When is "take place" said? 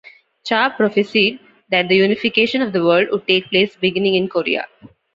3.27-3.75